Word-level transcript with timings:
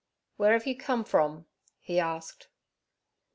'Where 0.35 0.53
have 0.53 0.65
you 0.65 0.75
come 0.75 1.03
from?' 1.03 1.45
he 1.79 1.99
asked. 1.99 2.47